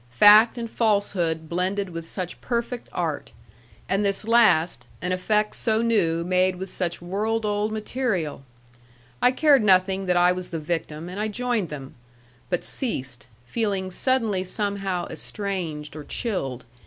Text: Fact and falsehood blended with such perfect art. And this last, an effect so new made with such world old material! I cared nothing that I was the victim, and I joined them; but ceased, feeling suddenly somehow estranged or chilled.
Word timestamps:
Fact 0.09 0.57
and 0.57 0.67
falsehood 0.67 1.47
blended 1.47 1.91
with 1.91 2.07
such 2.07 2.41
perfect 2.41 2.89
art. 2.91 3.31
And 3.87 4.03
this 4.03 4.27
last, 4.27 4.87
an 4.99 5.11
effect 5.11 5.55
so 5.55 5.83
new 5.83 6.23
made 6.23 6.55
with 6.55 6.71
such 6.71 7.03
world 7.03 7.45
old 7.45 7.71
material! 7.71 8.41
I 9.21 9.29
cared 9.31 9.63
nothing 9.63 10.07
that 10.07 10.17
I 10.17 10.31
was 10.31 10.49
the 10.49 10.57
victim, 10.57 11.07
and 11.07 11.19
I 11.19 11.27
joined 11.27 11.69
them; 11.69 11.93
but 12.49 12.63
ceased, 12.63 13.27
feeling 13.45 13.91
suddenly 13.91 14.43
somehow 14.43 15.05
estranged 15.07 15.95
or 15.95 16.03
chilled. 16.03 16.65